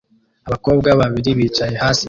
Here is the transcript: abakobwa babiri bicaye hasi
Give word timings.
abakobwa 0.47 0.89
babiri 1.01 1.29
bicaye 1.39 1.75
hasi 1.83 1.99